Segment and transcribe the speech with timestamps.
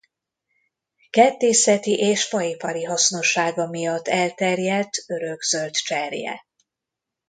[1.09, 6.45] Kertészeti és faipari hasznossága miatt elterjedt örökzöld cserje.